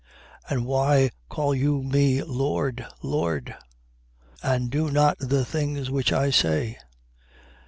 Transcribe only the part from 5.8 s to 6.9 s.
which I say?